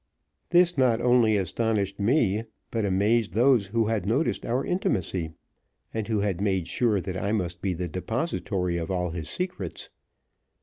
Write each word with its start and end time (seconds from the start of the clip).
This 0.49 0.79
not 0.79 0.99
only 0.99 1.37
astonished 1.37 1.99
me, 1.99 2.45
but 2.71 2.85
amazed 2.85 3.33
those 3.33 3.67
who 3.67 3.85
had 3.85 4.03
noticed 4.07 4.47
our 4.47 4.65
intimacy, 4.65 5.31
and 5.93 6.07
who 6.07 6.21
had 6.21 6.41
made 6.41 6.67
sure 6.67 6.99
that 6.99 7.17
I 7.17 7.31
must 7.31 7.61
be 7.61 7.75
the 7.75 7.87
depositary 7.87 8.77
of 8.77 8.89
all 8.89 9.11
his 9.11 9.29
secrets. 9.29 9.91